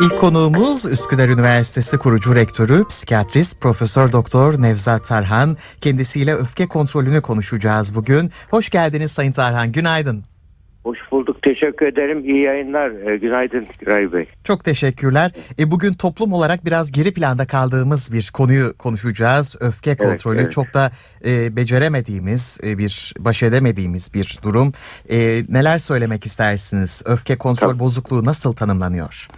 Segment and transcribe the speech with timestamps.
[0.00, 5.56] İlk konuğumuz Üsküdar Üniversitesi kurucu rektörü, psikiyatrist Profesör Doktor Nevzat Tarhan.
[5.80, 8.30] Kendisiyle öfke kontrolünü konuşacağız bugün.
[8.50, 9.72] Hoş geldiniz Sayın Tarhan.
[9.72, 10.24] Günaydın.
[10.84, 11.42] Hoş bulduk.
[11.42, 12.24] Teşekkür ederim.
[12.24, 12.90] İyi yayınlar.
[12.90, 14.28] Ee, günaydın Giray Bey.
[14.44, 15.30] Çok teşekkürler.
[15.58, 19.56] E, bugün toplum olarak biraz geri planda kaldığımız bir konuyu konuşacağız.
[19.60, 20.52] Öfke kontrolü evet.
[20.52, 20.90] çok da
[21.26, 24.72] e, beceremediğimiz, e, bir baş edemediğimiz bir durum.
[25.10, 27.02] E, neler söylemek istersiniz?
[27.06, 27.78] Öfke kontrol Tabii.
[27.78, 29.28] bozukluğu nasıl tanımlanıyor?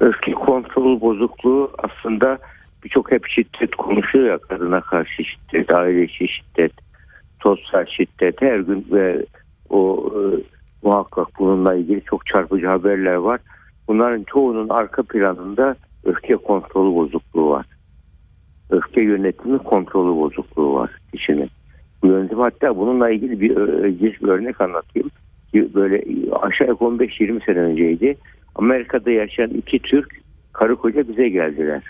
[0.00, 2.38] Öfke kontrol bozukluğu aslında
[2.84, 6.72] birçok hep şiddet konuşuyor ya kadına karşı şiddet, aile içi şiddet,
[7.42, 9.26] sosyal şiddet her gün ve
[9.70, 10.18] o e,
[10.82, 13.40] muhakkak bununla ilgili çok çarpıcı haberler var.
[13.88, 17.66] Bunların çoğunun arka planında öfke kontrolü bozukluğu var.
[18.70, 21.50] Öfke yönetimi kontrolü bozukluğu var kişinin.
[22.02, 23.50] Bu yöntem hatta bununla ilgili bir,
[23.84, 25.10] ilginç bir örnek anlatayım.
[25.54, 28.16] Böyle aşağı yukarı 15-20 sene önceydi.
[28.58, 30.20] Amerika'da yaşayan iki Türk
[30.52, 31.82] karı koca bize geldiler.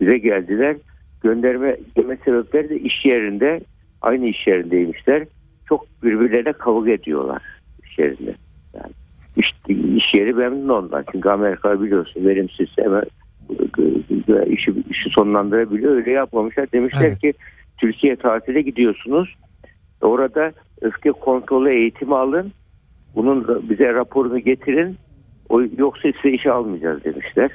[0.00, 0.76] Bize geldiler.
[1.22, 3.60] Gönderme gelme sebepleri de iş yerinde
[4.02, 5.26] aynı iş yerindeymişler.
[5.68, 7.42] Çok birbirlerine kavga ediyorlar
[7.94, 8.34] iş yerinde.
[8.74, 8.92] Yani
[9.36, 9.52] iş,
[9.96, 11.04] iş yeri memnun ondan.
[11.12, 13.02] Çünkü Amerika biliyorsun verimsiz hemen
[14.28, 15.96] e, işi, işi sonlandırabiliyor.
[15.96, 16.72] Öyle yapmamışlar.
[16.72, 17.18] Demişler Evet.
[17.18, 17.34] ki
[17.78, 19.36] Türkiye tatile gidiyorsunuz.
[20.00, 22.52] Orada öfke kontrolü eğitimi alın.
[23.14, 24.96] Bunun bize raporunu getirin.
[25.54, 27.50] O yoksa size işe almayacağız demişler.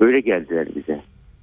[0.00, 1.00] Öyle geldiler bize.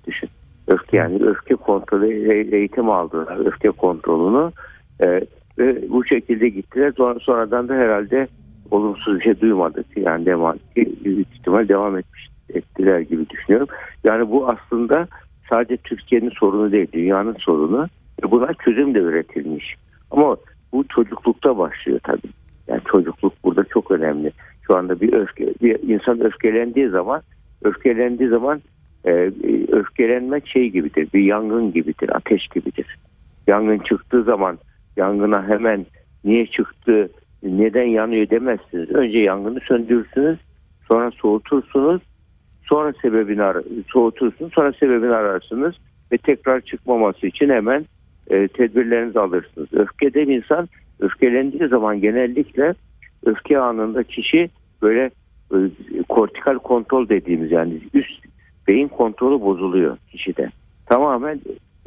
[0.07, 0.29] Düşün.
[0.67, 3.45] Öfke yani öfke kontrolü e- eğitim aldılar.
[3.45, 4.51] Öfke kontrolünü
[4.99, 5.21] e,
[5.57, 6.93] ve bu şekilde gittiler.
[6.97, 8.27] Sonra, sonradan da herhalde
[8.71, 9.85] olumsuz bir şey duymadık.
[9.97, 13.67] Yani devam büyük ihtimal devam etmiş ettiler gibi düşünüyorum.
[14.03, 15.07] Yani bu aslında
[15.49, 17.87] sadece Türkiye'nin sorunu değil, dünyanın sorunu.
[18.23, 19.75] Ve buna çözüm de üretilmiş.
[20.11, 20.37] Ama
[20.73, 22.31] bu çocuklukta başlıyor tabii.
[22.67, 24.31] Yani çocukluk burada çok önemli.
[24.69, 27.21] Şu anda bir öfke, bir insan öfkelendiği zaman,
[27.63, 28.61] öfkelendiği zaman
[29.05, 29.31] e,
[29.71, 32.97] öfkelenmek şey gibidir, bir yangın gibidir, ateş gibidir.
[33.47, 34.57] Yangın çıktığı zaman
[34.97, 35.85] yangına hemen
[36.23, 37.09] niye çıktı,
[37.43, 38.89] neden yanıyor demezsiniz.
[38.89, 40.39] Önce yangını söndürürsünüz,
[40.87, 42.01] sonra soğutursunuz,
[42.63, 45.75] sonra sebebini ar- soğutursunuz, sonra sebebini ararsınız
[46.11, 47.85] ve tekrar çıkmaması için hemen
[48.29, 49.73] e, tedbirlerinizi alırsınız.
[49.73, 50.69] Öfkede insan
[50.99, 52.73] öfkelendiği zaman genellikle
[53.25, 54.49] öfke anında kişi
[54.81, 55.09] böyle
[55.53, 55.57] e,
[56.09, 58.25] kortikal kontrol dediğimiz yani üst
[58.67, 60.49] beyin kontrolü bozuluyor kişide.
[60.85, 61.41] Tamamen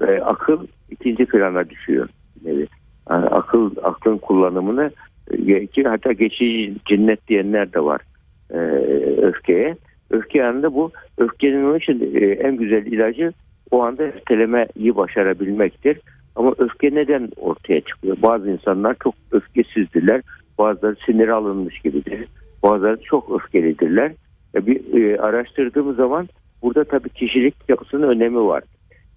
[0.08, 2.08] e, akıl ikinci plana düşüyor.
[2.44, 2.66] Yani,
[3.10, 4.90] akıl aklın kullanımını
[5.30, 8.00] e, ki hatta geçici cinnet diyenler de var
[8.50, 8.58] e,
[9.22, 9.76] öfkeye.
[10.10, 13.32] Öfke anında bu öfkenin onun için e, en güzel ilacı
[13.70, 16.00] o anda öfkelemeyi başarabilmektir.
[16.36, 18.16] Ama öfke neden ortaya çıkıyor?
[18.22, 20.22] Bazı insanlar çok öfkesizdirler.
[20.58, 22.28] Bazıları sinir alınmış gibidir.
[22.62, 24.12] Bazıları çok öfkelidirler.
[24.54, 26.28] E, Bir e, araştırdığımız zaman
[26.62, 28.62] burada tabii kişilik yapısının önemi var.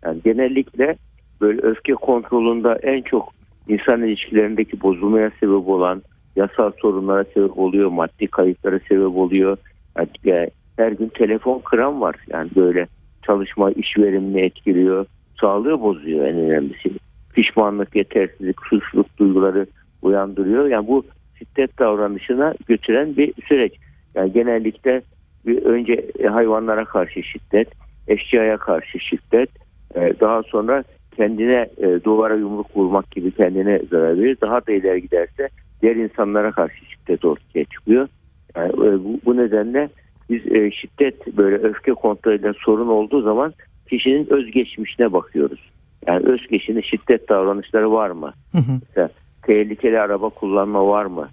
[0.03, 0.95] Yani genellikle
[1.41, 3.33] böyle öfke kontrolünde en çok
[3.67, 6.01] insan ilişkilerindeki bozulmaya sebep olan
[6.35, 9.57] yasal sorunlara sebep oluyor, maddi kayıplara sebep oluyor.
[9.97, 12.16] Yani, e, her gün telefon kıran var.
[12.27, 12.88] Yani böyle
[13.25, 15.06] çalışma iş verimini etkiliyor,
[15.41, 16.89] sağlığı bozuyor en önemlisi.
[17.33, 19.67] Pişmanlık, yetersizlik, suçluluk duyguları
[20.01, 20.67] uyandırıyor.
[20.67, 21.03] Yani bu
[21.40, 23.73] şiddet davranışına götüren bir süreç.
[24.16, 25.01] Yani genellikle
[25.46, 27.68] bir önce hayvanlara karşı şiddet,
[28.07, 29.50] eşyaya karşı şiddet,
[29.95, 30.84] e, daha sonra
[31.16, 34.38] kendine e, duvara yumruk vurmak gibi kendine zarar verir.
[34.41, 35.50] Daha da ileri giderse
[35.81, 38.07] diğer insanlara karşı şiddet ortaya çıkıyor.
[38.56, 39.90] Yani, e, bu, nedenle
[40.29, 40.41] biz
[40.74, 43.53] şiddet böyle öfke kontrolüyle sorun olduğu zaman
[43.90, 45.59] kişinin özgeçmişine bakıyoruz.
[46.07, 48.34] Yani özgeçinin şiddet davranışları var mı?
[48.51, 48.72] Hı hı.
[48.88, 49.09] Mesela
[49.45, 51.29] tehlikeli araba kullanma var mı?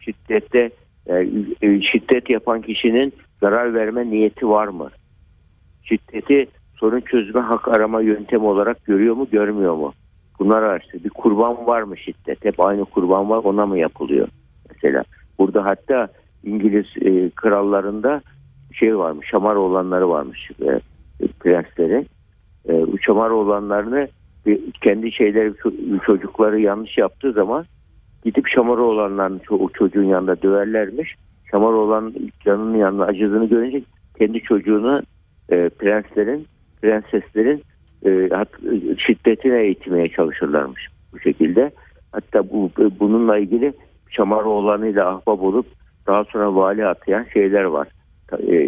[0.00, 0.70] Şiddette
[1.06, 1.14] e,
[1.62, 4.90] e, şiddet yapan kişinin zarar verme niyeti var mı?
[5.82, 9.92] Şiddeti sorun çözme hak arama yöntemi olarak görüyor mu görmüyor mu?
[10.38, 11.04] Bunlar araştır.
[11.04, 12.44] Bir kurban var mı şiddet?
[12.44, 14.28] Hep aynı kurban var ona mı yapılıyor?
[14.70, 15.04] Mesela
[15.38, 16.08] burada hatta
[16.44, 18.22] İngiliz e, krallarında
[18.72, 20.80] şey varmış, şamar olanları varmış e,
[21.40, 22.06] prensleri.
[22.68, 24.08] E, bu şamar olanlarını
[24.82, 27.66] kendi şeyleri ço- çocukları yanlış yaptığı zaman
[28.24, 31.14] gidip şamar olanların o çocuğun yanında döverlermiş.
[31.50, 32.14] Şamar olan
[32.44, 33.82] canının yanına acıdığını görünce
[34.18, 35.02] kendi çocuğunu
[35.50, 36.46] e, prenslerin,
[36.82, 37.62] prenseslerin
[38.06, 38.60] e, hat-
[39.06, 41.70] şiddetine eğitmeye çalışırlarmış bu şekilde.
[42.12, 42.70] Hatta bu
[43.00, 43.72] bununla ilgili
[44.10, 45.66] Şamaroğlan'ıyla ahbap olup
[46.06, 47.88] daha sonra vali atayan şeyler var.
[48.38, 48.64] E,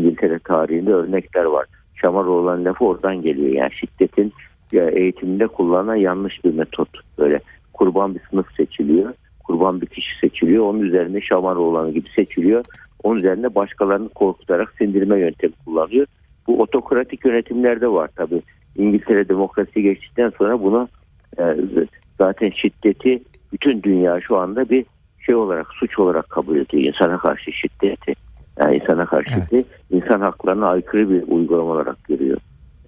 [0.00, 1.66] İngiltere tarihinde örnekler var.
[1.94, 3.54] Şamaroğlan lafı oradan geliyor.
[3.54, 4.32] Yani şiddetin
[4.72, 6.88] ya, eğitiminde kullanılan yanlış bir metot.
[7.18, 7.40] Böyle
[7.72, 9.14] kurban bir sınıf seçiliyor.
[9.44, 10.64] Kurban bir kişi seçiliyor.
[10.64, 12.64] Onun üzerine Şamaroğlan gibi seçiliyor.
[13.02, 16.06] onun üzerine başkalarını korkutarak sindirme yöntemi kullanıyor.
[16.46, 18.42] Bu otokratik yönetimlerde var tabi.
[18.76, 20.88] İngiltere demokrasi geçtikten sonra bunu
[21.38, 21.42] e,
[22.18, 24.84] zaten şiddeti bütün dünya şu anda bir
[25.26, 26.94] şey olarak suç olarak kabul ediyor.
[26.94, 28.12] İnsana karşı şiddeti.
[28.60, 29.44] Yani insana karşı Evet.
[29.50, 32.38] şiddeti insan haklarına aykırı bir uygulama olarak görüyor.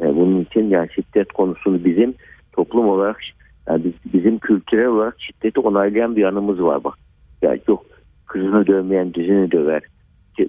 [0.00, 2.14] Yani bunun için yani şiddet konusunu bizim
[2.52, 3.20] toplum olarak
[3.68, 6.94] yani biz- bizim kültürel olarak şiddeti onaylayan bir yanımız var bak.
[7.42, 7.84] Yani yok
[8.26, 9.82] kızını dövmeyen dizini döver.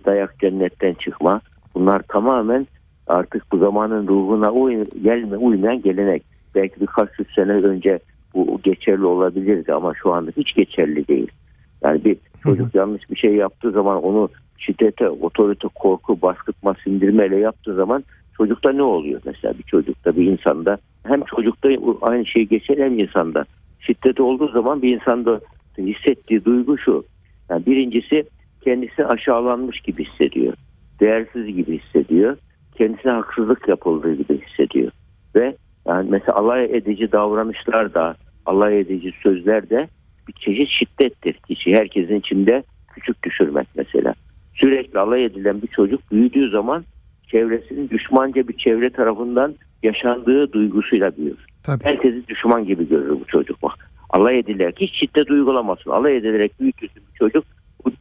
[0.06, 1.42] Dayak cennetten çıkma.
[1.76, 2.68] Bunlar tamamen
[3.08, 6.24] artık bu zamanın ruhuna uy gelme, uymayan gelenek.
[6.56, 8.00] Belki birkaç yüz sene önce
[8.34, 11.32] bu geçerli olabilirdi ama şu anda hiç geçerli değil.
[11.84, 17.76] Yani bir çocuk yanlış bir şey yaptığı zaman onu şiddete, otorite, korku, baskıtma, sindirmeyle yaptığı
[17.76, 18.04] zaman
[18.38, 19.22] çocukta ne oluyor?
[19.26, 20.78] Mesela bir çocukta bir insanda.
[21.04, 21.70] Hem çocukta
[22.02, 23.46] aynı şey geçer hem insanda.
[23.80, 25.42] Şiddet olduğu zaman bir insanda
[25.78, 27.06] hissettiği duygu şu.
[27.50, 28.24] Yani birincisi
[28.62, 30.54] kendisi aşağılanmış gibi hissediyor.
[31.00, 32.38] Değersiz gibi hissediyor.
[32.78, 34.92] Kendisine haksızlık yapıldığı gibi hissediyor.
[35.36, 35.56] Ve
[35.88, 38.16] yani mesela alay edici davranışlar da
[38.46, 39.88] alay edici sözler de
[40.28, 41.34] bir çeşit şiddettir.
[41.34, 42.64] Kişi herkesin içinde
[42.94, 44.14] küçük düşürmek mesela.
[44.54, 46.84] Sürekli alay edilen bir çocuk büyüdüğü zaman
[47.34, 51.46] çevresinin düşmanca bir çevre tarafından yaşandığı duygusuyla büyür.
[51.64, 51.84] Tabii.
[51.84, 53.90] Herkesi düşman gibi görür bu çocuk bak.
[54.10, 55.92] Alay edilerek hiç şiddet uygulamasın.
[55.92, 57.44] Alay edilerek büyütülsün bir çocuk
[57.86, 57.92] bu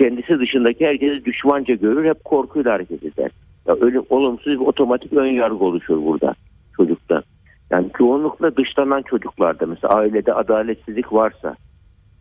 [0.00, 2.04] kendisi dışındaki herkesi düşmanca görür.
[2.04, 3.30] Hep korkuyla hareket eder.
[3.66, 6.34] Ya öyle olumsuz bir otomatik ön yargı oluşur burada
[6.76, 7.22] çocukta.
[7.70, 11.56] Yani çoğunlukla dışlanan çocuklarda mesela ailede adaletsizlik varsa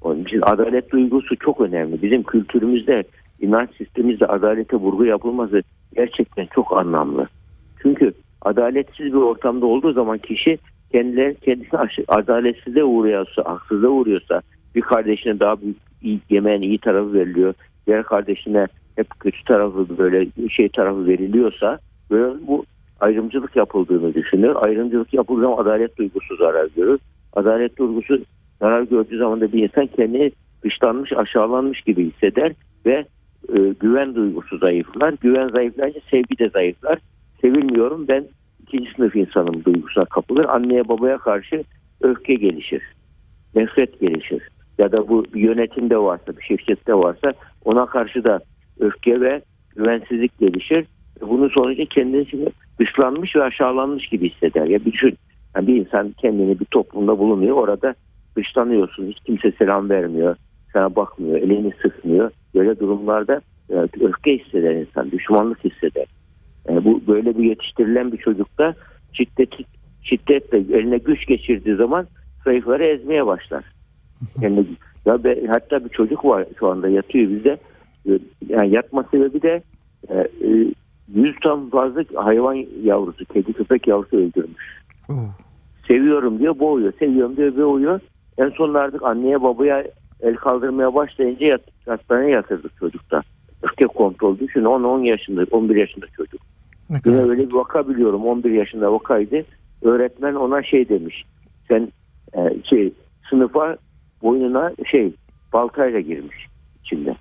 [0.02, 2.02] onun için adalet duygusu çok önemli.
[2.02, 3.04] Bizim kültürümüzde
[3.42, 5.62] inanç sistemimizde adalete vurgu yapılması
[5.96, 7.28] gerçekten çok anlamlı.
[7.82, 10.58] Çünkü adaletsiz bir ortamda olduğu zaman kişi
[10.92, 14.42] kendileri, kendisine aşı- adaletsizliğe uğruyorsa, haksızlığa uğruyorsa
[14.76, 17.54] bir kardeşine daha büyük iyi, yemeğin iyi tarafı veriliyor.
[17.88, 21.80] Diğer kardeşine hep kötü tarafı böyle şey tarafı veriliyorsa
[22.12, 22.66] böyle bu
[23.00, 24.56] ayrımcılık yapıldığını düşünür.
[24.56, 27.00] Ayrımcılık yapıldığı zaman adalet duygusu zarar görür.
[27.34, 28.20] Adalet duygusu
[28.60, 30.32] zarar gördüğü zaman da bir insan kendini
[30.64, 32.52] dışlanmış, aşağılanmış gibi hisseder
[32.86, 33.06] ve
[33.54, 35.14] e, güven duygusu zayıflar.
[35.22, 37.00] Güven zayıflayınca sevgi de zayıflar.
[37.42, 38.26] Sevilmiyorum ben
[38.62, 40.46] ikinci sınıf insanım duygusuna kapılır.
[40.46, 41.64] Anneye babaya karşı
[42.02, 42.84] öfke gelişir.
[43.56, 44.44] Nefret gelişir.
[44.78, 47.34] Ya da bu yönetimde varsa, bir şirkette varsa
[47.66, 48.40] ona karşı da
[48.80, 49.42] öfke ve
[49.76, 50.86] güvensizlik gelişir.
[51.22, 52.26] Bunun sonucu kendini
[52.80, 54.66] dışlanmış ve aşağılanmış gibi hisseder.
[54.66, 55.18] Ya bir düşün.
[55.56, 57.58] Yani bir insan kendini bir toplumda bulunuyor.
[57.58, 57.96] Orada
[58.36, 59.08] dışlanıyorsun.
[59.08, 60.36] Hiç kimse selam vermiyor.
[60.74, 61.38] Sana bakmıyor.
[61.38, 62.32] Elini sıkmıyor.
[62.56, 65.12] Böyle durumlarda e, öfke hisseder insan.
[65.12, 66.06] Düşmanlık hisseder.
[66.70, 68.76] E, bu böyle bir yetiştirilen bir çocukta
[69.14, 69.50] şiddet
[70.04, 72.08] şiddetle eline güç geçirdiği zaman
[72.46, 73.64] zayıfları ezmeye başlar.
[74.42, 74.66] Yani,
[75.06, 77.58] ya be, hatta bir çocuk var şu anda yatıyor bizde.
[78.10, 78.20] E,
[78.50, 79.64] Yani yatma sebebi de
[80.10, 80.28] e, e,
[81.14, 84.82] 100 ton fazla hayvan yavrusu, kedi köpek yavrusu öldürmüş.
[85.10, 85.14] Oo.
[85.88, 86.94] Seviyorum diyor, boğuyor.
[87.00, 88.00] Seviyorum diyor, boğuyor.
[88.38, 89.84] En sonunda artık anneye babaya
[90.22, 93.22] el kaldırmaya başlayınca yat, hastaneye yatırdık çocukta.
[93.64, 96.42] Öfke kontrol düşün 10-10 yaşında, 11 yaşında çocuk.
[96.90, 99.46] Ne kadar öyle bir vaka biliyorum 11 yaşında vakaydı.
[99.82, 101.26] Öğretmen ona şey demiş.
[101.68, 101.92] Sen
[102.38, 102.94] e, şey
[103.30, 103.78] sınıfa
[104.22, 105.14] boynuna şey
[105.54, 106.48] baltayla girmiş
[106.84, 107.16] içinde.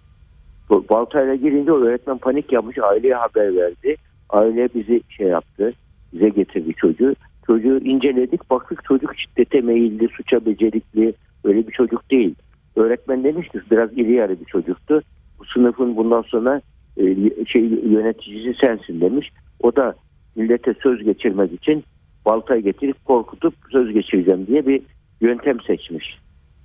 [0.71, 3.97] Baltayla girince öğretmen panik yapmış aileye haber verdi.
[4.31, 5.73] Aile bizi şey yaptı.
[6.13, 7.15] Bize getirdi çocuğu.
[7.47, 11.15] Çocuğu inceledik baktık çocuk şiddete meyilli, suça becerikli
[11.45, 12.35] öyle bir çocuk değil.
[12.79, 15.01] Öğretmen demiş ki biraz iri yarı bir çocuktu.
[15.39, 16.61] Bu sınıfın bundan sonra
[16.97, 17.05] e,
[17.47, 19.31] şey yöneticisi sensin demiş.
[19.61, 19.95] O da
[20.37, 21.85] millete söz geçirmek için
[22.27, 24.83] baltayı getirip korkutup söz geçireceğim diye bir
[25.21, 26.19] yöntem seçmiş.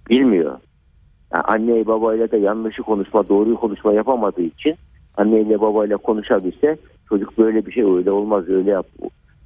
[0.09, 0.59] Bilmiyor.
[1.33, 4.75] Yani anne babayla da yanlışı konuşma, doğruyu konuşma yapamadığı için
[5.17, 6.77] anneyle babayla konuşabilse
[7.09, 8.87] çocuk böyle bir şey öyle olmaz öyle yap.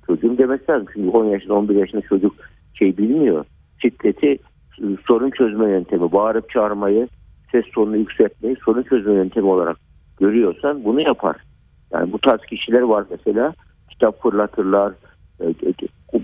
[0.07, 0.87] Çocuğum demesi lazım.
[0.93, 2.35] Çünkü 10 yaşında 11 yaşında çocuk
[2.73, 3.45] şey bilmiyor.
[3.81, 4.37] Şiddeti
[5.07, 7.07] sorun çözme yöntemi, bağırıp çağırmayı,
[7.51, 9.77] ses tonunu yükseltmeyi sorun çözme yöntemi olarak
[10.19, 11.35] görüyorsan bunu yapar.
[11.91, 13.53] Yani bu tarz kişiler var mesela
[13.89, 14.93] kitap fırlatırlar,
[15.41, 15.53] e,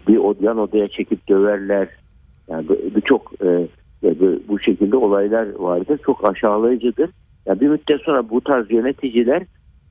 [0.07, 1.89] bir odayan odaya çekip döverler.
[2.47, 3.67] Yani birçok e,
[4.47, 5.99] bu şekilde olaylar vardır.
[6.05, 7.09] Çok aşağılayıcıdır.
[7.45, 9.43] Yani bir müddet sonra bu tarz yöneticiler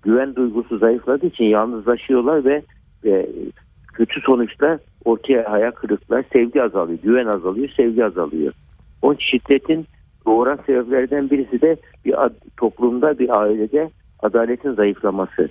[0.03, 2.63] güven duygusu zayıfladığı için yalnızlaşıyorlar ve,
[3.05, 3.31] ve
[3.95, 8.53] kötü sonuçta ortaya hayal kırıklar, sevgi azalıyor, güven azalıyor, sevgi azalıyor.
[9.03, 9.87] O şiddetin
[10.27, 13.91] doğuran sebeplerden birisi de bir ad, toplumda, bir ailede
[14.23, 15.49] adaletin zayıflaması.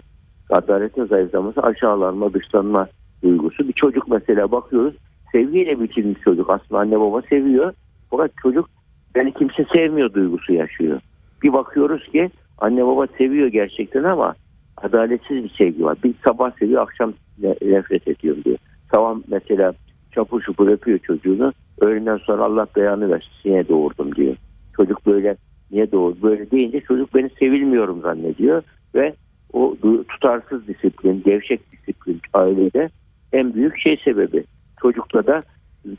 [0.50, 2.88] Adaletin zayıflaması, aşağılanma, dışlanma
[3.24, 3.68] duygusu.
[3.68, 4.94] Bir çocuk mesela bakıyoruz,
[5.32, 6.54] sevgiyle biçilmiş çocuk.
[6.54, 7.74] Aslında anne baba seviyor.
[8.10, 8.70] Fakat çocuk
[9.16, 11.02] beni kimse sevmiyor duygusu yaşıyor.
[11.44, 14.36] Bir bakıyoruz ki anne baba seviyor gerçekten ama
[14.78, 15.98] adaletsiz bir sevgi var.
[16.04, 17.14] Bir sabah seviyor akşam
[17.62, 18.58] nefret ediyorum diyor.
[18.94, 19.74] Sabah mesela
[20.12, 21.54] çapur çupur öpüyor çocuğunu.
[21.82, 24.36] Öğleden sonra Allah beyanı versin niye doğurdum diyor.
[24.76, 25.36] Çocuk böyle
[25.72, 28.64] niye doğurdu böyle deyince çocuk beni sevilmiyorum zannediyor
[28.96, 29.14] ve
[29.54, 29.76] o
[30.10, 32.90] tutarsız disiplin, gevşek disiplin ailede
[33.34, 34.44] en büyük şey sebebi.
[34.82, 35.44] Çocukta da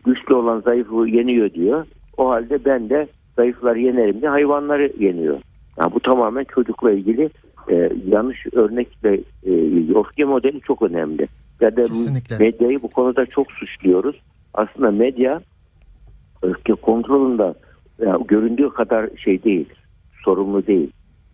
[0.07, 1.87] güçlü olan zayıfı yeniyor diyor.
[2.17, 5.41] O halde ben de zayıfları yenerim diye hayvanları yeniyor.
[5.79, 7.31] Yani bu tamamen çocukla ilgili
[7.71, 11.29] e, yanlış örnekle e, Ofke modeli çok önemli.
[11.61, 11.83] Ya da
[12.39, 14.17] medyayı bu konuda çok suçluyoruz.
[14.55, 15.41] Aslında medya
[16.43, 17.55] öfke kontrolünde
[17.99, 19.69] yani göründüğü kadar şey değil,
[20.25, 20.91] sorumlu değil.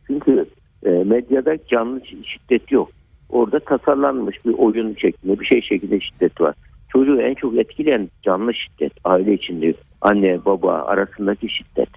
[0.06, 0.46] Çünkü
[0.86, 2.90] e, medyada canlı şiddet yok.
[3.30, 6.54] Orada tasarlanmış bir oyun şeklinde, bir şey şeklinde şiddet var.
[6.92, 11.88] Çocuğu en çok etkileyen canlı şiddet, aile içinde anne baba arasındaki şiddet.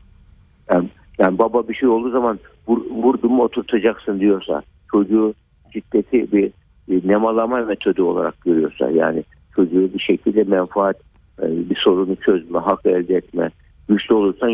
[0.70, 0.90] Yani,
[1.20, 5.34] yani baba bir şey olduğu zaman vur, vurdum oturtacaksın diyorsa, çocuğu
[5.74, 6.52] şiddeti bir,
[6.90, 9.24] bir nemalama metodu olarak görüyorsa, yani
[9.56, 11.02] çocuğu bir şekilde menfaat, e,
[11.42, 13.52] bir sorunu çözme, hak elde etme,
[13.90, 14.52] güçlü olursan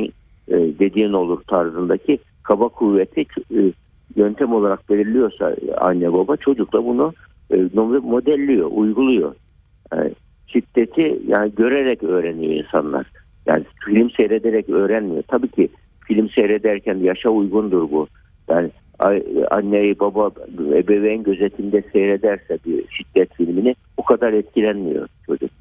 [0.47, 3.61] e, dediğin olur tarzındaki kaba kuvveti e,
[4.15, 7.13] yöntem olarak belirliyorsa anne baba çocuk da bunu
[8.01, 9.35] modelliyor, uyguluyor.
[9.93, 10.11] Yani
[10.47, 13.07] şiddeti yani görerek öğreniyor insanlar.
[13.45, 15.23] Yani film seyrederek öğrenmiyor.
[15.27, 15.69] Tabii ki
[16.07, 18.07] film seyrederken yaşa uygundur bu.
[18.49, 18.71] Yani
[19.51, 20.31] anneyi baba
[20.73, 25.51] ebeveyn gözetimde seyrederse bir şiddet filmini o kadar etkilenmiyor çocuk.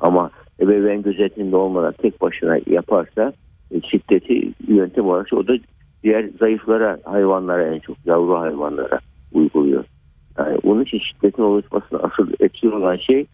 [0.00, 3.32] Ama ebeveyn gözetiminde olmadan tek başına yaparsa
[3.70, 5.52] e, şiddeti yöntem olarak o da
[6.02, 9.00] diğer zayıflara, hayvanlara en çok yavru hayvanlara
[9.32, 9.84] uyguluyor.
[10.38, 13.26] Yani onun için şiddetin oluşmasına asıl etki olan şey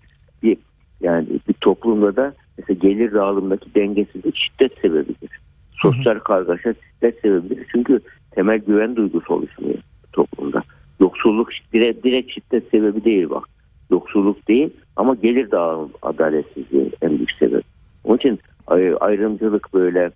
[0.42, 0.56] bir
[1.00, 5.40] yani bir toplumda da mesela gelir dağılımındaki dengesizlik şiddet sebebidir.
[5.82, 7.66] Sosyal kargaşa şiddet sebebidir.
[7.72, 8.00] Çünkü
[8.30, 9.78] temel güven duygusu oluşmuyor
[10.12, 10.62] toplumda.
[11.00, 13.44] Yoksulluk direkt, direkt şiddet sebebi değil bak.
[13.90, 17.64] Yoksulluk değil ama gelir dağılım adaletsizliği en büyük sebep.
[18.04, 18.40] Onun için
[19.00, 20.11] ayrımcılık böyle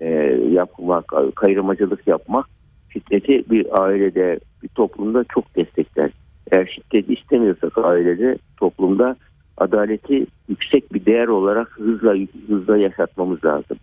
[0.00, 0.08] e,
[0.50, 2.46] yapmak, kayırmacılık yapmak
[2.92, 6.10] şiddeti bir ailede, bir toplumda çok destekler.
[6.52, 9.16] Eğer şiddet istemiyorsak ailede, toplumda
[9.56, 12.14] adaleti yüksek bir değer olarak hızla
[12.48, 13.76] hızla yaşatmamız lazım.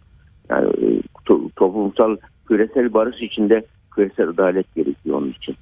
[0.50, 5.56] Yani e, to, toplumsal küresel barış içinde küresel adalet gerekiyor onun için.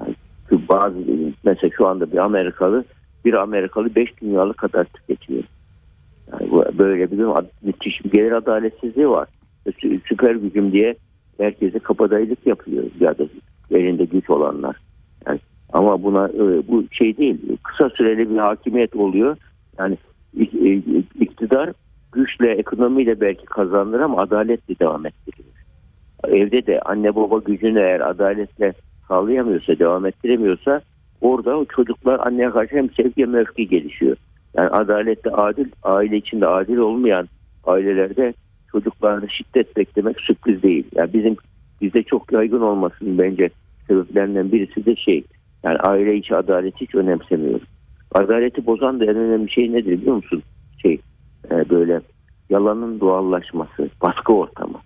[0.00, 0.14] Yani
[0.68, 0.96] bazı
[1.44, 2.84] mesela şu anda bir Amerikalı
[3.28, 5.42] bir Amerikalı 5 dünyalı kadar tüketiyor.
[6.32, 7.24] Yani böyle bir
[7.62, 9.28] müthiş bir gelir adaletsizliği var.
[10.08, 10.96] Süper gücüm diye
[11.38, 13.24] herkese kabadayılık yapıyor ya da
[13.70, 14.76] elinde güç olanlar.
[15.26, 15.40] Yani
[15.72, 17.38] ama buna e, bu şey değil.
[17.62, 19.36] Kısa süreli bir hakimiyet oluyor.
[19.78, 19.98] Yani
[20.40, 20.44] e,
[21.20, 21.72] iktidar
[22.12, 25.58] güçle, ekonomiyle belki kazanır ama adaletle devam ettirilir.
[26.28, 28.72] Evde de anne baba gücünü eğer adaletle
[29.08, 30.80] sağlayamıyorsa, devam ettiremiyorsa
[31.28, 34.16] orada o çocuklar anneye karşı hem sevgi hem öfke gelişiyor.
[34.56, 37.28] Yani adalette adil, aile içinde adil olmayan
[37.64, 38.34] ailelerde
[38.72, 40.84] çocuklarda şiddet beklemek sürpriz değil.
[40.94, 41.36] Yani bizim
[41.80, 43.50] bizde çok yaygın olmasının bence
[43.86, 45.24] sebeplerinden birisi de şey
[45.62, 47.68] yani aile içi adaleti hiç önemsemiyoruz.
[48.14, 50.42] Adaleti bozan da en önemli şey nedir biliyor musun?
[50.82, 51.00] Şey
[51.50, 52.00] e, böyle
[52.50, 54.78] yalanın doğallaşması, baskı ortamı.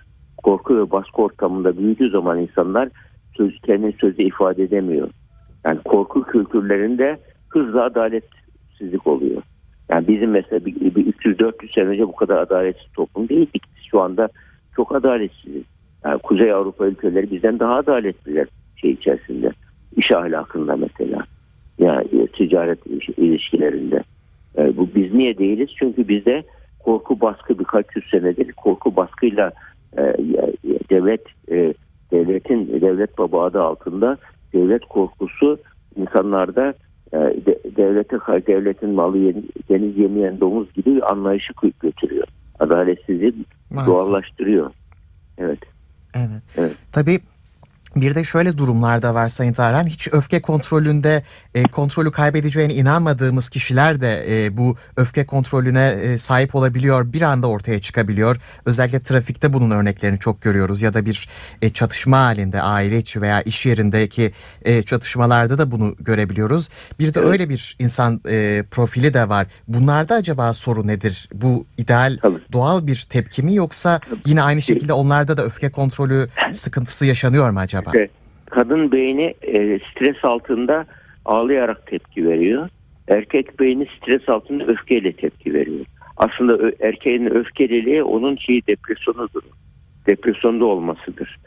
[0.43, 2.89] Korku ve baskı ortamında büyüdüğü zaman insanlar
[3.37, 5.09] söz, kendi sözü ifade edemiyor.
[5.67, 9.43] Yani korku kültürlerinde hızla adaletsizlik oluyor.
[9.91, 13.63] Yani bizim mesela bir, bir 300-400 sene önce bu kadar adaletsiz toplum değildik.
[13.91, 14.29] Şu anda
[14.77, 15.63] çok adaletsiz.
[16.05, 19.51] Yani Kuzey Avrupa ülkeleri bizden daha adaletliler şey içerisinde.
[19.97, 21.25] İş ahlakında mesela.
[21.79, 24.03] Yani e, ticaret ilişkilerinde.
[24.57, 25.69] Yani e, bu biz niye değiliz?
[25.79, 26.43] Çünkü bizde
[26.79, 29.53] korku baskı birkaç yüz senedir korku baskıyla
[29.99, 30.03] e,
[30.91, 31.75] devlet e,
[32.13, 34.19] devletin devlet baba adı altında
[34.53, 35.59] devlet korkusu
[35.97, 36.75] insanlarda
[37.13, 38.17] e, de, devlete
[38.47, 39.19] devletin malı
[39.69, 42.27] deniz yemeyen domuz gibi anlayışı götürüyor.
[42.59, 43.35] Adaletsizliği
[43.71, 43.95] Maalesef.
[43.95, 44.71] doğallaştırıyor.
[45.39, 45.59] Evet.
[46.15, 46.43] Evet.
[46.57, 46.77] evet.
[46.93, 47.21] Tabii
[47.97, 49.87] bir de şöyle durumlarda var Sayın Tarhan.
[49.87, 51.23] Hiç öfke kontrolünde
[51.55, 57.13] e, kontrolü kaybedeceğine inanmadığımız kişiler de e, bu öfke kontrolüne e, sahip olabiliyor.
[57.13, 58.37] Bir anda ortaya çıkabiliyor.
[58.67, 60.83] Özellikle trafikte bunun örneklerini çok görüyoruz.
[60.83, 61.29] Ya da bir
[61.63, 64.33] e, çatışma halinde aile içi veya iş yerindeki
[64.63, 66.69] e, çatışmalarda da bunu görebiliyoruz.
[66.99, 69.47] Bir de öyle bir insan e, profili de var.
[69.69, 71.29] Bunlarda acaba soru nedir?
[71.35, 72.39] Bu ideal Tabii.
[72.53, 77.59] doğal bir tepki mi yoksa yine aynı şekilde onlarda da öfke kontrolü sıkıntısı yaşanıyor mu
[77.59, 77.82] acaba?
[77.87, 78.09] İşte
[78.51, 80.87] kadın beyni e, stres altında
[81.25, 82.69] ağlayarak tepki veriyor.
[83.09, 85.85] Erkek beyni stres altında öfkeyle tepki veriyor.
[86.17, 89.43] Aslında erkeğin öfkeliliği onun şeyi depresyonudur.
[90.07, 91.39] Depresyonda olmasıdır.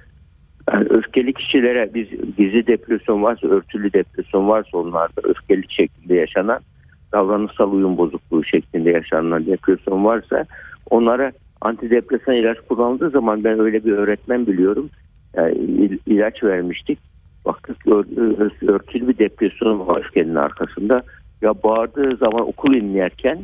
[0.73, 6.59] Yani öfkeli kişilere biz gizli depresyon varsa, örtülü depresyon varsa onlarda öfkeli şekilde yaşanan
[7.11, 10.45] davranışsal uyum bozukluğu şeklinde yaşanan depresyon varsa
[10.89, 14.89] onlara antidepresan ilaç kullanıldığı zaman ben öyle bir öğretmen biliyorum.
[15.37, 15.55] Yani
[16.05, 16.99] ilaç vermiştik.
[17.45, 21.03] Baktık örtülü bir depresyon var öfkenin arkasında.
[21.41, 23.39] Ya bağırdığı zaman okul inlerken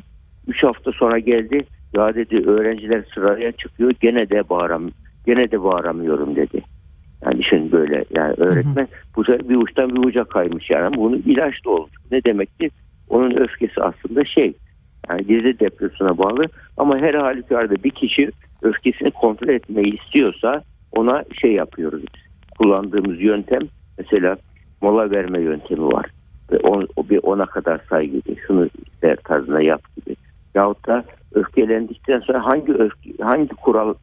[0.48, 1.66] 3 hafta sonra geldi.
[1.96, 4.90] Ya dedi öğrenciler sıraya çıkıyor gene de bağıram
[5.26, 6.62] gene de bağıramıyorum dedi.
[7.26, 11.66] Yani şimdi böyle yani öğretmen bu sefer bir uçtan bir uca kaymış yani bunu ilaç
[11.66, 11.92] da olmuş.
[12.12, 12.70] Ne demekti?
[13.10, 14.54] Onun öfkesi aslında şey
[15.10, 16.44] yani gizli depresyona bağlı
[16.78, 18.32] ama her halükarda bir kişi
[18.62, 22.04] öfkesini kontrol etmeyi istiyorsa ona şey yapıyoruz.
[22.58, 23.62] Kullandığımız yöntem
[23.98, 24.38] mesela
[24.82, 26.06] mola verme yöntemi var.
[26.52, 28.70] Ve on, bir ona kadar say gibi şunu
[29.02, 30.16] der tarzına yap gibi.
[30.56, 33.94] Yahut da öfkelendikten sonra hangi öfke, hangi kural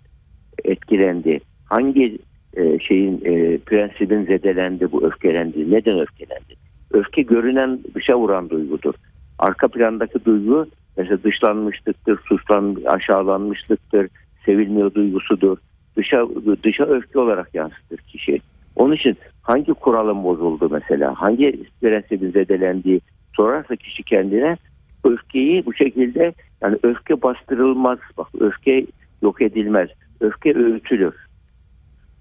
[0.65, 1.41] etkilendi?
[1.65, 2.19] Hangi
[2.57, 5.71] e, şeyin e, prensibin zedelendi bu öfkelendi?
[5.71, 6.55] Neden öfkelendi?
[6.91, 8.95] Öfke görünen dışa vuran duygudur.
[9.39, 10.67] Arka plandaki duygu
[10.97, 14.09] mesela dışlanmışlıktır, suçlan, aşağılanmışlıktır,
[14.47, 15.59] sevilmiyor duygusudur.
[15.99, 16.27] Dışa,
[16.65, 18.41] dışa öfke olarak yansıtır kişi.
[18.77, 23.01] Onun için hangi kuralın bozuldu mesela, hangi prensibin zedelendiği
[23.37, 24.57] sorarsa kişi kendine
[25.05, 27.99] öfkeyi bu şekilde yani öfke bastırılmaz.
[28.19, 28.87] Bak öfke
[29.23, 29.89] yok edilmez.
[30.21, 31.15] Öfke öğütülür.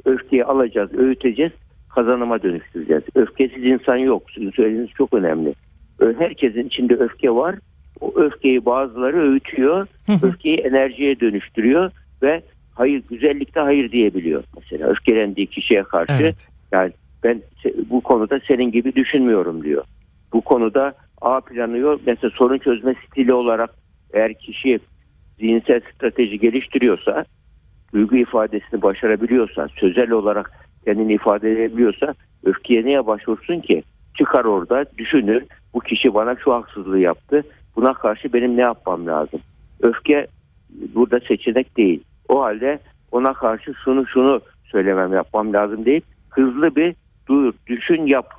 [0.06, 1.52] Öfkeyi alacağız, öğüteceğiz,
[1.96, 3.04] kazanıma dönüştüreceğiz.
[3.16, 4.24] Öfkesiz insan yok.
[4.36, 5.54] Sizin söylediğiniz çok önemli.
[6.18, 7.56] Herkesin içinde öfke var.
[8.02, 9.88] O öfkeyi bazıları öğütüyor.
[10.24, 11.92] öfkeyi enerjiye dönüştürüyor
[12.24, 12.42] ve
[12.78, 14.44] hayır güzellikte hayır diyebiliyor.
[14.56, 16.48] Mesela öfkelendiği kişiye karşı evet.
[16.72, 16.92] yani
[17.24, 17.42] ben
[17.90, 19.84] bu konuda senin gibi düşünmüyorum diyor.
[20.34, 22.02] Bu konuda A planı yok.
[22.06, 23.70] Mesela sorun çözme stili olarak
[24.14, 24.80] eğer kişi
[25.40, 27.26] zihinsel strateji geliştiriyorsa,
[27.94, 30.52] duygu ifadesini başarabiliyorsa, sözel olarak
[30.86, 33.84] kendini ifade edebiliyorsa öfkeye neye başvursun ki?
[34.18, 35.44] Çıkar orada düşünür.
[35.74, 37.44] Bu kişi bana şu haksızlığı yaptı.
[37.76, 39.40] Buna karşı benim ne yapmam lazım?
[39.82, 40.28] Öfke
[40.96, 42.04] burada seçenek değil.
[42.30, 42.80] O halde
[43.12, 46.02] ona karşı şunu şunu söylemem yapmam lazım değil.
[46.30, 46.96] Hızlı bir
[47.28, 48.34] dur, düşün, yap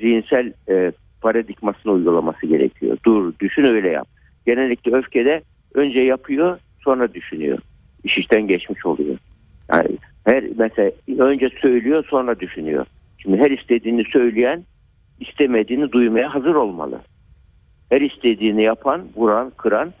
[0.00, 2.96] zihinsel e, paradigmasını uygulaması gerekiyor.
[3.04, 4.08] Dur, düşün öyle yap.
[4.46, 5.42] Genellikle öfkede
[5.74, 7.58] önce yapıyor, sonra düşünüyor.
[8.04, 9.16] İş işten geçmiş oluyor.
[9.72, 9.88] Yani
[10.24, 12.86] her mesela önce söylüyor, sonra düşünüyor.
[13.18, 14.64] Şimdi her istediğini söyleyen
[15.20, 17.00] istemediğini duymaya hazır olmalı.
[17.90, 19.92] Her istediğini yapan, vuran, kıran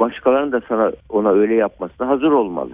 [0.00, 2.70] başkalarının da sana ona öyle yapmasına hazır olmalı.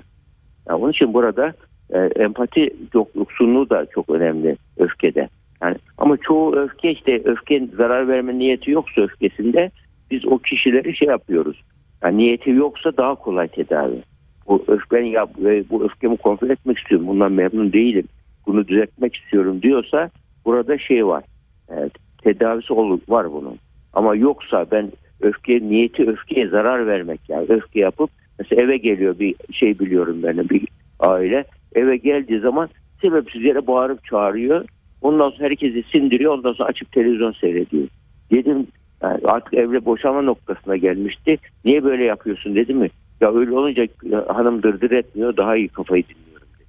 [0.68, 1.53] Yani onun için burada
[1.90, 2.77] e, empati
[3.14, 5.29] yoksunluğu da çok önemli öfkede.
[5.62, 9.70] Yani ama çoğu öfke işte öfke zarar verme niyeti yoksa öfkesinde
[10.11, 11.62] biz o kişileri şey yapıyoruz.
[12.03, 14.03] Yani niyeti yoksa daha kolay tedavi.
[14.49, 15.27] Bu öfken ya
[15.70, 17.07] bu öfkemi kontrol etmek istiyorum.
[17.07, 18.09] Bundan memnun değilim.
[18.46, 20.11] Bunu düzeltmek istiyorum diyorsa
[20.44, 21.25] burada şey var.
[21.68, 21.92] Evet,
[22.23, 22.75] tedavisi
[23.09, 23.57] var bunun.
[23.92, 27.20] Ama yoksa ben öfke niyeti öfkeye zarar vermek.
[27.28, 30.68] Yani öfke yapıp mesela eve geliyor bir şey biliyorum ben bir
[31.00, 31.44] aile.
[31.74, 32.68] Eve geldiği zaman
[33.00, 34.64] sebepsiz yere bağırıp çağırıyor.
[35.02, 37.88] Ondan sonra herkesi sindiriyor ondan sonra açıp televizyon seyrediyor.
[38.33, 38.66] Dedim
[39.02, 41.38] yani artık evle boşanma noktasına gelmişti.
[41.64, 42.88] Niye böyle yapıyorsun dedim mi?
[43.20, 43.87] Ya öyle olunca
[44.28, 46.68] hanım dırdır etmiyor daha iyi kafayı dinliyorum dedi.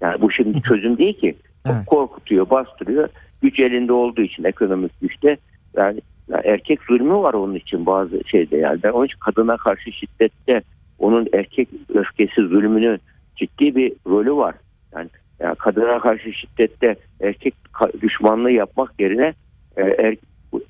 [0.00, 1.34] yani bu şimdi çözüm değil ki.
[1.66, 1.86] Evet.
[1.86, 3.08] korkutuyor bastırıyor.
[3.42, 5.36] Güç elinde olduğu için ekonomik güçte
[5.76, 8.90] yani yani erkek zulmü var onun için bazı şeyde yani.
[8.92, 10.62] Onun için kadına karşı şiddette
[10.98, 13.00] onun erkek öfkesi zulmünün
[13.36, 14.54] ciddi bir rolü var.
[14.94, 15.08] Yani,
[15.40, 17.54] yani kadına karşı şiddette erkek
[18.02, 19.34] düşmanlığı yapmak yerine
[19.76, 20.16] e,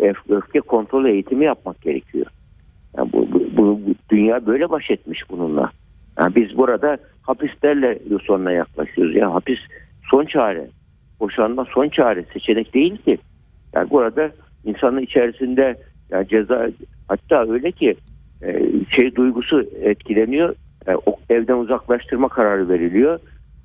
[0.00, 2.26] er, öfke kontrol eğitimi yapmak gerekiyor.
[2.96, 5.70] Yani bu, bu, bu, bu dünya böyle baş etmiş bununla.
[6.18, 9.16] Yani biz burada hapislerle sonuna yaklaşıyoruz.
[9.16, 9.58] Yani hapis
[10.10, 10.66] son çare.
[11.20, 12.24] Boşanma son çare.
[12.32, 13.18] Seçenek değil ki.
[13.74, 14.30] Yani burada
[14.64, 15.76] insanın içerisinde
[16.10, 16.68] yani ceza
[17.08, 17.96] hatta öyle ki
[18.42, 18.62] e,
[18.96, 20.54] şey duygusu etkileniyor.
[20.88, 20.92] E,
[21.30, 23.18] evden uzaklaştırma kararı veriliyor.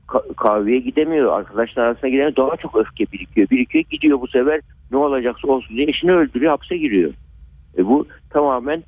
[0.07, 2.35] Ka- kahveye gidemiyor, arkadaşlar arasına gidemiyor.
[2.35, 3.49] Daha çok öfke birikiyor.
[3.49, 7.13] Birikiyor gidiyor bu sefer ne olacaksa olsun diye eşini öldürüyor, hapse giriyor.
[7.77, 8.83] E, bu tamamen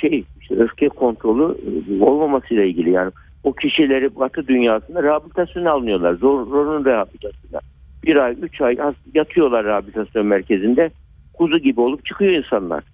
[0.00, 3.12] şey işte öfke kontrolü e, olmamasıyla ilgili yani
[3.44, 6.14] o kişileri Batı dünyasında rehabilitasyona alınıyorlar.
[6.14, 7.60] Zor, zorunlu rehabilitasyona.
[8.04, 8.76] Bir ay, üç ay
[9.14, 10.90] yatıyorlar rehabilitasyon merkezinde
[11.40, 12.84] kuzu gibi olup çıkıyor insanlar.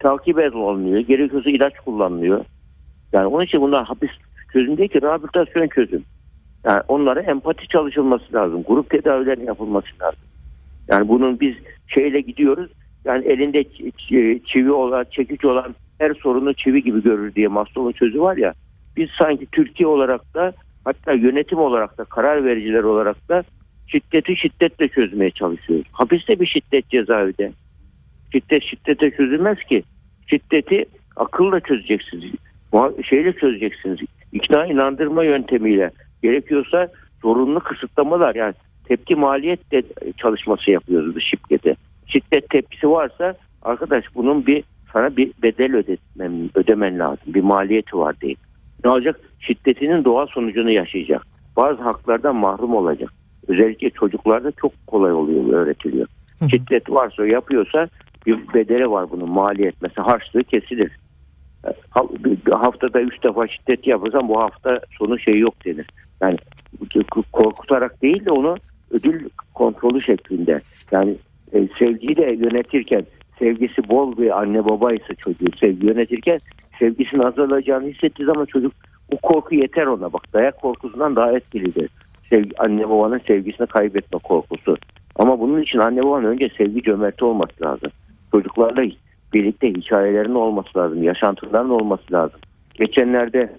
[0.00, 1.00] Takip edilmiyor.
[1.00, 2.44] Gerekiyorsa ilaç kullanılıyor.
[3.12, 4.10] Yani onun için bunlar hapis
[4.52, 6.04] çözüm değil ki rehabilitasyon çözüm.
[6.64, 8.62] Yani onlara empati çalışılması lazım.
[8.62, 10.20] Grup tedavilerin yapılması lazım.
[10.88, 11.54] Yani bunun biz
[11.86, 12.70] şeyle gidiyoruz.
[13.04, 13.64] Yani elinde
[14.46, 18.54] çivi olan, çekiç olan her sorunu çivi gibi görür diye Maslow'un sözü var ya.
[18.96, 20.52] Biz sanki Türkiye olarak da
[20.84, 23.44] hatta yönetim olarak da karar vericiler olarak da
[23.86, 25.86] şiddeti şiddetle çözmeye çalışıyoruz.
[25.92, 27.52] Hapiste bir şiddet cezaevinde.
[28.36, 29.82] Şiddet şiddete çözülmez ki.
[30.26, 30.84] Şiddeti
[31.16, 32.32] akılla çözeceksiniz.
[33.08, 33.98] Şeyle çözeceksiniz.
[34.32, 35.90] İkna inandırma yöntemiyle.
[36.22, 36.88] Gerekiyorsa
[37.22, 39.82] zorunlu kısıtlamalar yani tepki maliyet de
[40.16, 41.76] çalışması yapıyoruz bu şiddete.
[42.06, 47.34] Şiddet tepkisi varsa arkadaş bunun bir sana bir bedel ödemen, ödemen lazım.
[47.34, 48.36] Bir maliyeti var değil.
[48.84, 49.20] Ne olacak?
[49.40, 51.26] Şiddetinin doğal sonucunu yaşayacak.
[51.56, 53.10] Bazı haklardan mahrum olacak.
[53.48, 56.06] Özellikle çocuklarda çok kolay oluyor, öğretiliyor.
[56.50, 57.88] Şiddet varsa yapıyorsa
[58.26, 59.74] bir bedeli var bunun maliyet.
[59.82, 60.92] Mesela harçlığı kesilir.
[62.50, 65.86] Haftada üç defa şiddet yapırsan bu hafta sonu şey yok denir.
[66.20, 66.36] Yani
[67.32, 68.56] korkutarak değil de onu
[68.90, 70.60] ödül kontrolü şeklinde.
[70.92, 71.16] Yani
[71.52, 73.06] e, sevgiyi de yönetirken
[73.38, 76.40] sevgisi bol bir anne babaysa çocuğu sevgi yönetirken
[76.78, 78.72] sevgisinin azalacağını hissettiği zaman çocuk
[79.12, 81.90] bu korku yeter ona bak dayak korkusundan daha etkilidir.
[82.30, 84.76] Sevgi, anne babanın sevgisini kaybetme korkusu.
[85.16, 87.90] Ama bunun için anne babanın önce sevgi cömerti olması lazım.
[88.36, 88.90] Çocuklarla
[89.34, 91.02] birlikte hikayelerin olması lazım.
[91.02, 92.40] Yaşantıların olması lazım.
[92.74, 93.52] Geçenlerde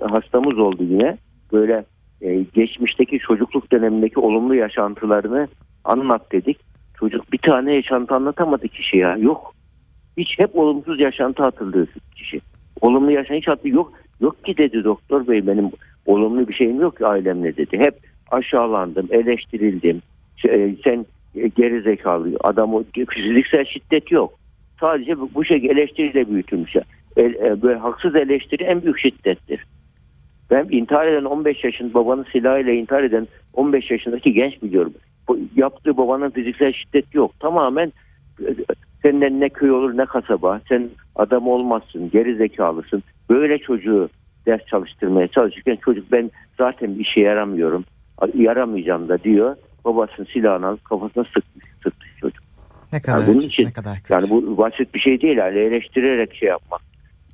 [0.00, 1.18] hastamız oldu yine.
[1.52, 1.84] Böyle
[2.20, 5.48] e, geçmişteki çocukluk dönemindeki olumlu yaşantılarını
[5.84, 6.58] anlat dedik.
[6.98, 9.16] Çocuk bir tane yaşantı anlatamadı kişi ya.
[9.16, 9.54] Yok.
[10.16, 12.40] Hiç hep olumsuz yaşantı hatırlıyor kişi.
[12.80, 13.76] Olumlu yaşantı hiç hatırlıyor.
[13.76, 15.70] Yok, yok ki dedi doktor bey benim
[16.06, 17.78] olumlu bir şeyim yok ki ailemle dedi.
[17.78, 17.94] Hep
[18.30, 20.02] aşağılandım, eleştirildim.
[20.36, 21.06] Şey, Sen
[21.56, 24.34] geri zekalı adam o fiziksel şiddet yok.
[24.80, 26.76] Sadece bu bu şekilde eleştiriyle büyütülmüş.
[27.16, 29.64] El, e, böyle haksız eleştiri en büyük şiddettir.
[30.50, 34.92] Ben intihar eden 15 yaşında babanın silahıyla intihar eden 15 yaşındaki genç biliyorum.
[35.28, 37.40] Bu, yaptığı babanın fiziksel şiddet yok.
[37.40, 37.92] Tamamen
[38.40, 38.54] e,
[39.02, 40.60] senden ne köy olur ne kasaba.
[40.68, 43.02] Sen adam olmazsın, geri zekalısın.
[43.30, 44.08] Böyle çocuğu
[44.46, 47.84] ders çalıştırmaya çalışırken çocuk ben zaten bir işe yaramıyorum.
[48.34, 49.56] Yaramayacağım da diyor.
[49.86, 52.44] Babasının silahını alıp kafasına sıkmış, sıkmış çocuk.
[52.92, 54.12] Ne kadar bunun acı, için- ne kadar kötü.
[54.12, 55.36] Yani bu basit bir şey değil.
[55.36, 56.80] Yani eleştirerek şey yapmak.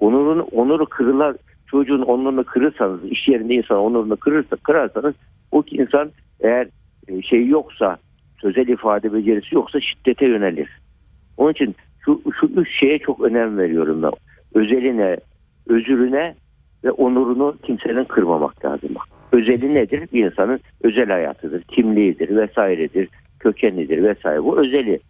[0.01, 1.37] Onurun, onuru kırılar,
[1.67, 5.15] çocuğun onurunu kırırsanız, iş yerinde insan onurunu kırırsa, kırarsanız
[5.51, 6.11] o ki insan
[6.41, 6.69] eğer
[7.09, 7.97] e, şey yoksa,
[8.41, 10.69] sözel ifade becerisi yoksa şiddete yönelir.
[11.37, 14.12] Onun için şu, şu üç şeye çok önem veriyorum ben.
[14.55, 15.17] Özeline,
[15.67, 16.35] özürüne
[16.85, 18.91] ve onurunu kimsenin kırmamak lazım.
[18.95, 19.12] Bak.
[19.33, 20.09] Özeli nedir?
[20.12, 23.09] Bir insanın özel hayatıdır, kimliğidir vesairedir,
[23.40, 24.45] kökenidir vesaire.
[24.45, 25.01] Bu özeli.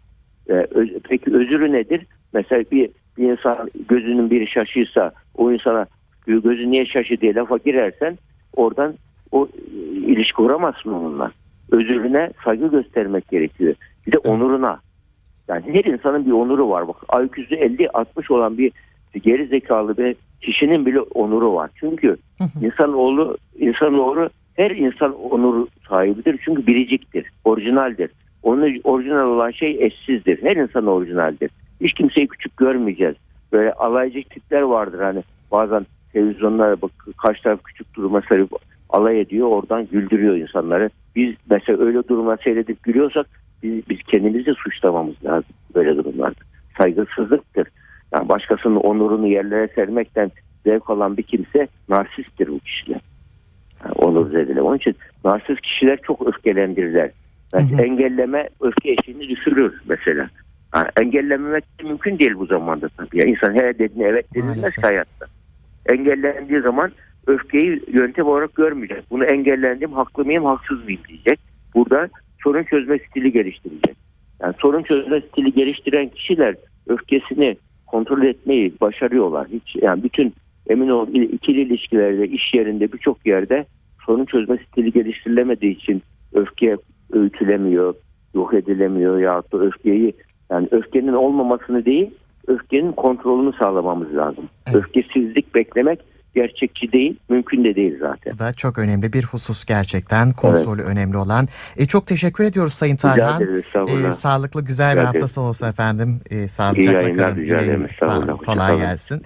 [0.49, 2.05] Ee, öz- peki özürü nedir?
[2.33, 5.85] Mesela bir, bir insan gözünün biri şaşıysa o insana
[6.27, 8.17] gözü niye şaşı diye lafa girersen
[8.55, 8.93] oradan
[9.31, 11.31] o e, ilişki kuramazsın onunla.
[11.71, 13.75] Özürüne saygı göstermek gerekiyor.
[14.07, 14.79] Bir de onuruna.
[15.47, 16.87] Yani her insanın bir onuru var.
[16.87, 18.71] Bak IQ'su 50-60 olan bir
[19.23, 21.69] geri zekalı bir kişinin bile onuru var.
[21.75, 22.17] Çünkü
[22.61, 26.39] insanoğlu insanoğlu her insan onuru sahibidir.
[26.45, 28.11] Çünkü biriciktir, orijinaldir.
[28.43, 30.43] Onun orijinal olan şey eşsizdir.
[30.43, 31.51] Her insan orijinaldir.
[31.81, 33.15] Hiç kimseyi küçük görmeyeceğiz.
[33.51, 38.51] Böyle alaycı tipler vardır hani bazen televizyonlara bak karşı taraf küçük duruma sarıp
[38.89, 40.89] alay ediyor oradan güldürüyor insanları.
[41.15, 43.27] Biz mesela öyle durumlar seyredip gülüyorsak
[43.63, 46.39] biz, biz kendimizi suçlamamız lazım böyle durumlarda.
[46.77, 47.67] Saygısızlıktır.
[48.13, 50.31] Yani başkasının onurunu yerlere sermekten
[50.65, 53.01] zevk alan bir kimse narsisttir bu kişiler.
[53.83, 54.61] Yani onur zediler.
[54.61, 54.95] Onun için
[55.25, 57.11] narsist kişiler çok öfkelendirirler.
[57.53, 57.81] Yani Hı hı.
[57.81, 60.29] engelleme öfke eşiğini düşürür mesela.
[60.75, 63.17] Yani engellememek de mümkün değil bu zamanda tabii.
[63.17, 65.25] Ya insan her dediğine evet denilmez hayatta.
[65.89, 66.91] Engellendiği zaman
[67.27, 69.03] öfkeyi yöntem olarak görmeyecek.
[69.11, 71.39] Bunu engellendim haklı mıyım haksız mıyım diyecek.
[71.75, 72.09] Burada
[72.43, 73.95] sorun çözme stili geliştirecek.
[74.41, 76.55] Yani sorun çözme stili geliştiren kişiler
[76.87, 77.57] öfkesini
[77.93, 79.47] kontrol etmeyi başarıyorlar.
[79.47, 80.33] Hiç yani bütün
[80.69, 83.65] emin ol ikili ilişkilerde, iş yerinde birçok yerde
[84.05, 86.01] sorun çözme stili geliştirilemediği için
[86.33, 86.77] öfke
[87.11, 87.95] öğütülemiyor,
[88.35, 90.13] yok edilemiyor ya da öfkeyi
[90.51, 92.11] yani öfkenin olmamasını değil,
[92.47, 94.49] öfkenin kontrolünü sağlamamız lazım.
[94.67, 94.75] Evet.
[94.75, 95.99] Öfkesizlik beklemek
[96.35, 98.33] gerçekçi değil, mümkün de değil zaten.
[98.33, 100.31] Bu da çok önemli bir husus gerçekten.
[100.31, 101.47] Kontrolü önemli olan.
[101.77, 103.41] E, çok teşekkür ediyoruz Sayın Tarhan.
[103.41, 103.65] Ederiz.
[104.05, 105.27] E, sağlıklı güzel bir Rica hafta ederim.
[105.27, 106.21] sonu olsun efendim.
[106.29, 107.35] E, sağlıcakla kalın.
[107.35, 107.87] rica ederim.
[107.99, 108.37] Sağ olun.
[108.37, 109.21] Kolay gelsin.